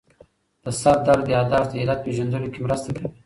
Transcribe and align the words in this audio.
د 0.63 0.65
سردرد 0.81 1.25
یادښت 1.33 1.69
د 1.71 1.73
علت 1.81 1.99
پېژندلو 2.05 2.47
کې 2.53 2.59
مرسته 2.65 2.89
کوي. 2.95 3.07